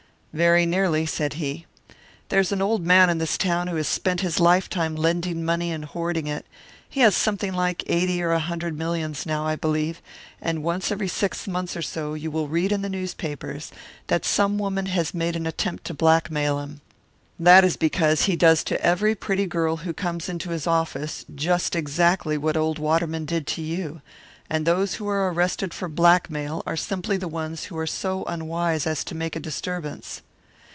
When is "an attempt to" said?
15.35-15.93